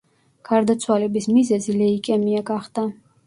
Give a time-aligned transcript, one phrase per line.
[0.49, 2.87] გარდაცვალების მიზეზი ლეიკემია გახდა.